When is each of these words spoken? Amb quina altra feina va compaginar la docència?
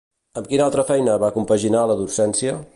Amb 0.39 0.47
quina 0.53 0.65
altra 0.69 0.85
feina 0.87 1.19
va 1.25 1.31
compaginar 1.37 1.85
la 1.93 1.99
docència? 2.03 2.61